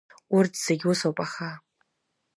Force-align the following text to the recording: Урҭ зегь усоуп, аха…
Урҭ 0.35 0.53
зегь 0.65 0.85
усоуп, 0.91 1.17
аха… 1.25 1.49